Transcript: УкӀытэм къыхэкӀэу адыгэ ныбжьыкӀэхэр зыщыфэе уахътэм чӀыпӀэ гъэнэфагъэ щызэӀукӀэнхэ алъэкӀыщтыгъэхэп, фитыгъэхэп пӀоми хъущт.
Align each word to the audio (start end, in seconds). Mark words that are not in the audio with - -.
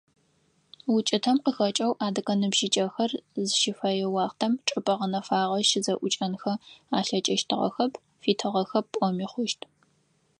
УкӀытэм 0.95 1.37
къыхэкӀэу 1.43 1.97
адыгэ 2.05 2.33
ныбжьыкӀэхэр 2.39 3.11
зыщыфэе 3.47 4.05
уахътэм 4.13 4.53
чӀыпӀэ 4.67 4.93
гъэнэфагъэ 4.99 5.59
щызэӀукӀэнхэ 5.69 6.53
алъэкӀыщтыгъэхэп, 6.97 7.93
фитыгъэхэп 8.21 8.85
пӀоми 8.93 9.25
хъущт. 9.31 9.61